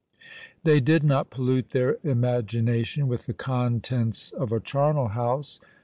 They 0.63 0.79
did 0.79 1.03
not 1.03 1.29
pollute 1.29 1.69
their 1.69 1.97
imagination 2.03 3.07
with 3.07 3.27
the 3.27 3.35
contents 3.35 4.31
of 4.31 4.51
a 4.51 4.59
charnel 4.59 5.09
house. 5.09 5.59